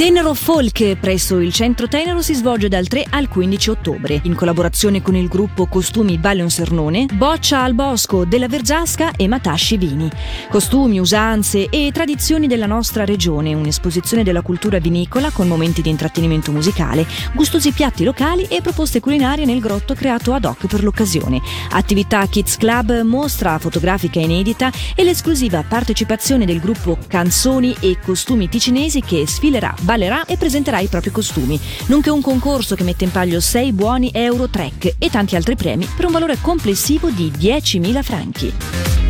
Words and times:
Tenero 0.00 0.32
Folk 0.32 0.96
presso 0.96 1.40
il 1.40 1.52
Centro 1.52 1.86
Tenero 1.86 2.22
si 2.22 2.32
svolge 2.32 2.68
dal 2.68 2.86
3 2.86 3.04
al 3.10 3.28
15 3.28 3.68
ottobre, 3.68 4.18
in 4.22 4.34
collaborazione 4.34 5.02
con 5.02 5.14
il 5.14 5.28
gruppo 5.28 5.66
Costumi 5.66 6.16
Balion 6.16 6.48
Sernone, 6.48 7.04
Boccia 7.12 7.62
al 7.62 7.74
Bosco 7.74 8.24
della 8.24 8.48
Vergiasca 8.48 9.10
e 9.10 9.28
Matasci 9.28 9.76
Vini. 9.76 10.10
Costumi, 10.48 10.98
usanze 10.98 11.68
e 11.68 11.90
tradizioni 11.92 12.46
della 12.46 12.64
nostra 12.64 13.04
regione, 13.04 13.52
un'esposizione 13.52 14.22
della 14.22 14.40
cultura 14.40 14.78
vinicola 14.78 15.30
con 15.30 15.46
momenti 15.46 15.82
di 15.82 15.90
intrattenimento 15.90 16.50
musicale, 16.50 17.06
gustosi 17.34 17.70
piatti 17.70 18.02
locali 18.02 18.44
e 18.44 18.62
proposte 18.62 19.00
culinarie 19.00 19.44
nel 19.44 19.60
grotto 19.60 19.92
creato 19.92 20.32
ad 20.32 20.46
hoc 20.46 20.66
per 20.66 20.82
l'occasione. 20.82 21.42
Attività 21.72 22.24
Kids 22.24 22.56
Club, 22.56 23.02
mostra 23.02 23.58
fotografica 23.58 24.18
inedita 24.18 24.72
e 24.94 25.04
l'esclusiva 25.04 25.62
partecipazione 25.62 26.46
del 26.46 26.58
gruppo 26.58 26.96
Canzoni 27.06 27.76
e 27.80 27.98
Costumi 28.02 28.48
Ticinesi 28.48 29.02
che 29.02 29.26
sfilerà 29.26 29.74
ballerà 29.90 30.24
e 30.24 30.36
presenterà 30.36 30.78
i 30.78 30.86
propri 30.86 31.10
costumi, 31.10 31.58
nonché 31.86 32.10
un 32.10 32.20
concorso 32.20 32.76
che 32.76 32.84
mette 32.84 33.02
in 33.02 33.10
palio 33.10 33.40
6 33.40 33.72
buoni 33.72 34.10
euro 34.14 34.48
trek 34.48 34.94
e 34.98 35.10
tanti 35.10 35.34
altri 35.34 35.56
premi 35.56 35.84
per 35.96 36.04
un 36.04 36.12
valore 36.12 36.38
complessivo 36.40 37.10
di 37.10 37.32
10.000 37.36 38.02
franchi. 38.02 39.09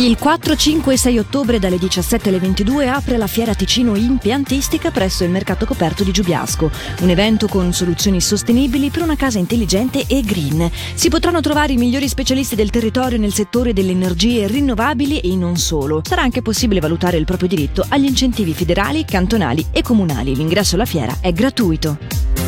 Il 0.00 0.16
4, 0.16 0.56
5 0.56 0.94
e 0.94 0.96
6 0.96 1.18
ottobre 1.18 1.58
dalle 1.58 1.76
17 1.76 2.30
alle 2.30 2.38
22 2.38 2.88
apre 2.88 3.18
la 3.18 3.26
Fiera 3.26 3.52
Ticino 3.52 3.96
Impiantistica 3.96 4.90
presso 4.90 5.24
il 5.24 5.30
Mercato 5.30 5.66
Coperto 5.66 6.04
di 6.04 6.10
Giubiasco, 6.10 6.70
un 7.00 7.10
evento 7.10 7.48
con 7.48 7.74
soluzioni 7.74 8.18
sostenibili 8.18 8.88
per 8.88 9.02
una 9.02 9.14
casa 9.14 9.38
intelligente 9.38 10.06
e 10.06 10.22
green. 10.22 10.70
Si 10.94 11.10
potranno 11.10 11.42
trovare 11.42 11.74
i 11.74 11.76
migliori 11.76 12.08
specialisti 12.08 12.54
del 12.54 12.70
territorio 12.70 13.18
nel 13.18 13.34
settore 13.34 13.74
delle 13.74 13.90
energie 13.90 14.46
rinnovabili 14.46 15.20
e 15.20 15.36
non 15.36 15.58
solo. 15.58 16.00
Sarà 16.02 16.22
anche 16.22 16.40
possibile 16.40 16.80
valutare 16.80 17.18
il 17.18 17.26
proprio 17.26 17.48
diritto 17.48 17.84
agli 17.86 18.06
incentivi 18.06 18.54
federali, 18.54 19.04
cantonali 19.04 19.66
e 19.70 19.82
comunali. 19.82 20.34
L'ingresso 20.34 20.76
alla 20.76 20.86
fiera 20.86 21.18
è 21.20 21.30
gratuito. 21.34 22.39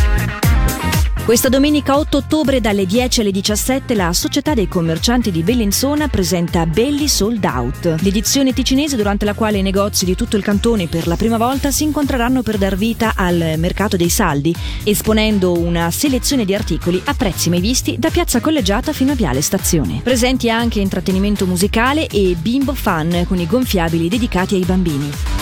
Questa 1.24 1.48
domenica 1.48 1.98
8 1.98 2.16
ottobre 2.16 2.60
dalle 2.60 2.84
10 2.84 3.20
alle 3.20 3.30
17 3.30 3.94
la 3.94 4.12
Società 4.12 4.54
dei 4.54 4.66
Commercianti 4.66 5.30
di 5.30 5.44
Bellinzona 5.44 6.08
presenta 6.08 6.66
Belli 6.66 7.06
Sold 7.06 7.44
Out, 7.44 8.00
l'edizione 8.00 8.52
ticinese 8.52 8.96
durante 8.96 9.24
la 9.24 9.32
quale 9.32 9.58
i 9.58 9.62
negozi 9.62 10.04
di 10.04 10.16
tutto 10.16 10.36
il 10.36 10.42
cantone 10.42 10.88
per 10.88 11.06
la 11.06 11.14
prima 11.14 11.36
volta 11.36 11.70
si 11.70 11.84
incontreranno 11.84 12.42
per 12.42 12.58
dar 12.58 12.74
vita 12.74 13.12
al 13.14 13.54
mercato 13.56 13.96
dei 13.96 14.08
saldi, 14.08 14.52
esponendo 14.82 15.56
una 15.56 15.92
selezione 15.92 16.44
di 16.44 16.56
articoli 16.56 17.00
a 17.04 17.14
prezzi 17.14 17.50
mai 17.50 17.60
visti 17.60 18.00
da 18.00 18.10
Piazza 18.10 18.40
Collegiata 18.40 18.92
fino 18.92 19.12
a 19.12 19.14
Viale 19.14 19.42
Stazione. 19.42 20.00
Presenti 20.02 20.50
anche 20.50 20.80
intrattenimento 20.80 21.46
musicale 21.46 22.08
e 22.08 22.36
bimbo 22.36 22.74
fan 22.74 23.26
con 23.28 23.38
i 23.38 23.46
gonfiabili 23.46 24.08
dedicati 24.08 24.56
ai 24.56 24.64
bambini. 24.64 25.41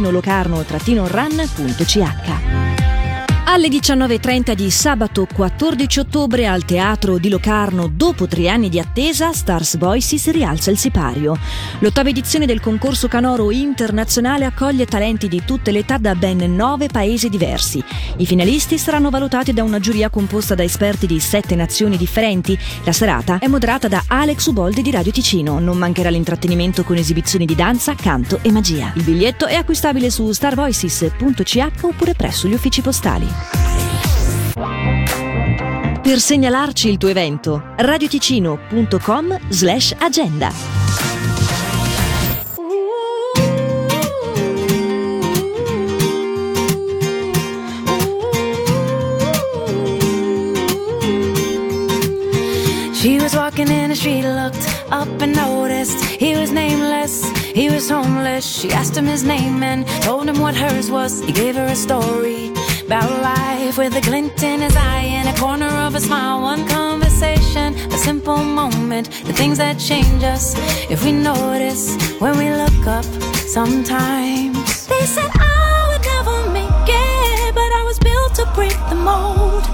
locarno-run.ch. 0.00 2.81
Alle 3.52 3.68
19.30 3.68 4.54
di 4.54 4.70
sabato 4.70 5.26
14 5.30 5.98
ottobre 5.98 6.46
al 6.46 6.64
Teatro 6.64 7.18
di 7.18 7.28
Locarno, 7.28 7.86
dopo 7.86 8.26
tre 8.26 8.48
anni 8.48 8.70
di 8.70 8.78
attesa, 8.78 9.34
Stars 9.34 9.76
Voices 9.76 10.30
rialza 10.30 10.70
il 10.70 10.78
sipario. 10.78 11.36
L'ottava 11.80 12.08
edizione 12.08 12.46
del 12.46 12.60
concorso 12.60 13.08
canoro 13.08 13.50
internazionale 13.50 14.46
accoglie 14.46 14.86
talenti 14.86 15.28
di 15.28 15.42
tutte 15.44 15.70
le 15.70 15.80
età 15.80 15.98
da 15.98 16.14
ben 16.14 16.38
nove 16.56 16.88
paesi 16.88 17.28
diversi. 17.28 17.84
I 18.16 18.24
finalisti 18.24 18.78
saranno 18.78 19.10
valutati 19.10 19.52
da 19.52 19.62
una 19.62 19.80
giuria 19.80 20.08
composta 20.08 20.54
da 20.54 20.62
esperti 20.62 21.06
di 21.06 21.20
sette 21.20 21.54
nazioni 21.54 21.98
differenti. 21.98 22.58
La 22.84 22.92
serata 22.92 23.36
è 23.38 23.48
moderata 23.48 23.86
da 23.86 24.02
Alex 24.06 24.46
Uboldi 24.46 24.80
di 24.80 24.90
Radio 24.90 25.12
Ticino. 25.12 25.58
Non 25.58 25.76
mancherà 25.76 26.08
l'intrattenimento 26.08 26.84
con 26.84 26.96
esibizioni 26.96 27.44
di 27.44 27.54
danza, 27.54 27.94
canto 27.96 28.38
e 28.40 28.50
magia. 28.50 28.92
Il 28.94 29.02
biglietto 29.02 29.44
è 29.44 29.56
acquistabile 29.56 30.08
su 30.08 30.32
starvoices.ch 30.32 31.70
oppure 31.82 32.14
presso 32.14 32.48
gli 32.48 32.54
uffici 32.54 32.80
postali. 32.80 33.41
Per 36.12 36.20
segnalarci 36.20 36.90
il 36.90 36.98
tuo 36.98 37.08
evento, 37.08 37.62
radioticino.com 37.76 39.38
slash 39.48 39.94
agenda. 39.98 40.50
She 52.92 53.18
was 53.18 53.34
walking 53.34 53.68
in 53.68 53.88
the 53.88 53.96
street, 53.96 54.24
looked 54.24 54.68
up 54.90 55.08
and 55.22 55.34
noticed 55.34 56.04
he 56.04 56.36
was 56.36 56.52
nameless, 56.52 57.24
he 57.54 57.70
was 57.70 57.88
homeless. 57.88 58.44
She 58.44 58.70
asked 58.70 58.94
him 58.94 59.06
his 59.06 59.24
name 59.24 59.62
and 59.62 59.86
told 60.02 60.28
him 60.28 60.40
what 60.40 60.54
hers 60.54 60.90
was. 60.90 61.22
He 61.22 61.32
gave 61.32 61.56
her 61.56 61.64
a 61.64 61.74
story 61.74 62.51
about 62.92 63.22
life 63.22 63.78
with 63.78 63.96
a 63.96 64.02
glint 64.02 64.42
in 64.42 64.60
his 64.60 64.76
eye 64.76 65.08
and 65.18 65.26
a 65.26 65.40
corner 65.40 65.72
of 65.86 65.94
a 65.94 66.00
smile. 66.00 66.42
One 66.42 66.68
conversation, 66.68 67.74
a 67.90 67.96
simple 67.96 68.36
moment, 68.36 69.06
the 69.24 69.32
things 69.32 69.56
that 69.56 69.78
change 69.78 70.22
us 70.22 70.52
if 70.90 71.02
we 71.02 71.12
notice 71.12 71.96
when 72.20 72.36
we 72.36 72.50
look 72.50 72.86
up 72.86 73.06
sometimes. 73.56 74.86
They 74.88 75.06
said 75.14 75.30
I 75.32 75.88
would 75.88 76.04
never 76.12 76.36
make 76.52 76.88
it, 77.08 77.54
but 77.54 77.70
I 77.80 77.82
was 77.88 77.98
built 77.98 78.34
to 78.40 78.44
break 78.54 78.76
the 78.90 79.00
mold. 79.10 79.64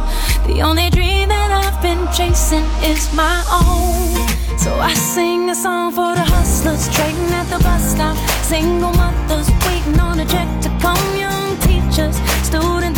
The 0.47 0.63
only 0.63 0.89
dream 0.91 1.29
that 1.31 1.51
I've 1.51 1.83
been 1.83 2.07
chasing 2.15 2.67
is 2.85 3.13
my 3.15 3.43
own. 3.51 4.15
So 4.59 4.71
I 4.79 4.95
sing 4.95 5.51
a 5.51 5.57
song 5.57 5.91
for 5.91 6.15
the 6.15 6.27
hustlers 6.35 6.89
trading 6.95 7.33
at 7.41 7.49
the 7.51 7.59
bus 7.65 7.83
stop, 7.95 8.17
single 8.45 8.93
mothers 8.93 9.51
waiting 9.67 9.99
on 9.99 10.21
a 10.21 10.27
check 10.27 10.49
to 10.63 10.69
come, 10.79 11.07
young 11.17 11.59
teachers, 11.67 12.15
students 12.47 12.98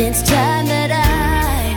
It's 0.00 0.22
time 0.22 0.66
that 0.66 0.92
I 0.92 1.76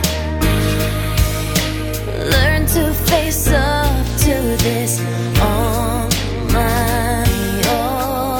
learn 2.30 2.66
to 2.66 2.94
face 3.10 3.48
up 3.48 4.06
to 4.18 4.34
this 4.62 5.00
on 5.40 6.08
my 6.52 7.26
own. 7.66 8.38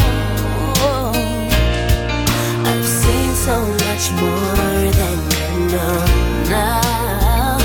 I've 2.64 2.86
seen 2.86 3.34
so 3.34 3.58
much 3.82 4.04
more 4.22 4.92
than 4.98 5.18
you 5.34 5.50
know 5.72 5.98
now. 6.48 7.58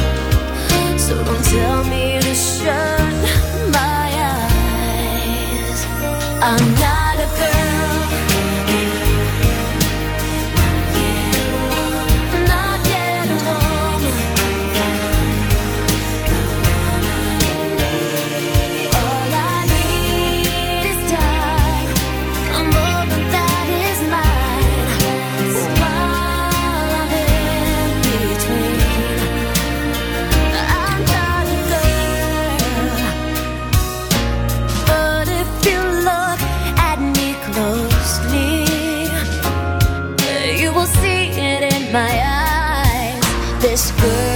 So 0.98 1.24
don't 1.24 1.46
tell 1.46 1.84
me 1.84 2.20
to 2.20 2.34
shut 2.34 3.13
my 3.72 4.10
eyes. 4.34 5.80
I'm 6.42 6.66
not 6.81 7.16
a 7.20 7.28
girl. 7.38 7.56
this 43.77 43.91
good. 43.91 44.26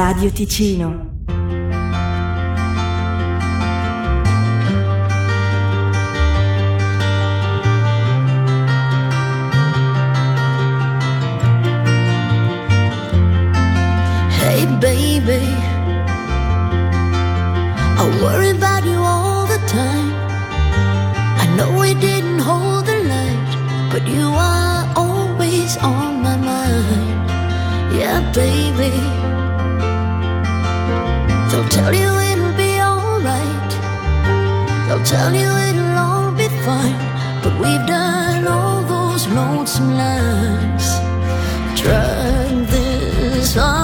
Radio 0.00 0.30
Ticino. 0.30 0.88
Hey 14.38 14.64
baby, 14.80 15.44
I 17.98 18.18
worry 18.22 18.52
about 18.56 18.84
you 18.86 18.96
all 18.96 19.44
the 19.46 19.58
time. 19.68 20.14
I 21.42 21.44
know 21.58 21.78
we 21.78 21.92
didn't 21.92 22.38
hold 22.38 22.86
the 22.86 23.04
light, 23.12 23.52
but 23.92 24.08
you 24.08 24.28
are 24.32 24.90
always 24.96 25.76
on 25.76 26.22
my 26.22 26.38
mind. 26.38 27.30
Yeah, 27.94 28.32
baby. 28.32 29.09
Tell 31.80 31.94
you 31.94 32.12
it'll 32.30 32.56
be 32.58 32.72
alright. 32.78 33.70
They'll 34.86 35.02
tell 35.02 35.32
you 35.34 35.48
it'll 35.68 35.98
all 36.04 36.30
be 36.30 36.48
fine. 36.66 37.00
But 37.42 37.54
we've 37.58 37.86
done 37.86 38.46
all 38.46 38.82
those 38.82 39.26
lonesome 39.28 39.96
lines. 39.96 40.86
Drag 41.80 42.66
this 42.66 43.56
on. 43.56 43.79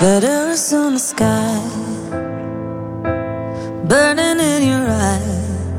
On 0.00 0.94
the 0.94 0.98
sky, 1.00 1.60
burning 3.88 4.38
in 4.38 4.62
your 4.68 4.86
eyes. 4.86 5.74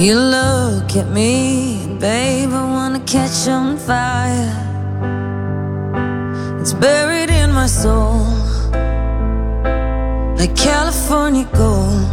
You 0.00 0.14
look 0.14 0.96
at 0.96 1.10
me, 1.10 1.98
babe, 2.00 2.54
I 2.54 2.64
wanna 2.64 3.00
catch 3.00 3.48
on 3.48 3.76
fire. 3.76 4.56
It's 6.58 6.72
buried 6.72 7.28
in 7.28 7.52
my 7.52 7.66
soul, 7.66 8.24
like 10.38 10.56
California 10.56 11.46
gold. 11.52 12.08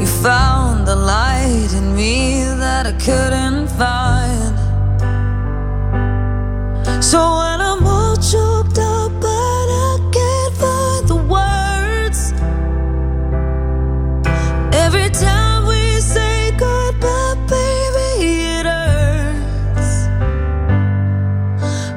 You 0.00 0.06
found 0.06 0.86
the 0.86 0.96
light 0.96 1.70
in 1.76 1.94
me 1.94 2.44
that 2.44 2.86
I 2.86 2.92
couldn't 2.92 3.68
find. 3.68 4.23
So 7.10 7.20
when 7.20 7.60
I'm 7.60 7.86
all 7.86 8.16
choked 8.16 8.78
up, 8.78 9.12
but 9.20 9.66
I 9.86 10.10
can't 10.16 10.54
find 10.62 11.02
the 11.12 11.20
words. 11.36 12.32
Every 14.74 15.10
time 15.10 15.66
we 15.66 16.00
say 16.00 16.50
goodbye, 16.56 17.36
baby, 17.46 18.10
it 18.56 18.64
hurts. 18.64 19.92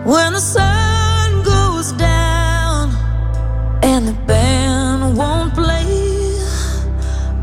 When 0.05 0.33
the 0.33 0.41
sun 0.41 1.41
goes 1.43 1.93
down 1.93 2.91
and 3.83 4.09
the 4.09 4.17
band 4.27 5.17
won't 5.17 5.53
play, 5.53 6.35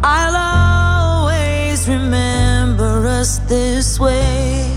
I'll 0.02 0.36
always 0.36 1.88
remember 1.88 3.06
us 3.06 3.38
this 3.48 3.98
way. 3.98 4.70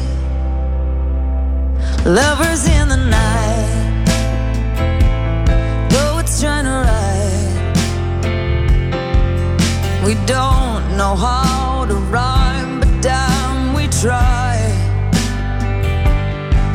Lovers 2.06 2.66
in 2.70 2.77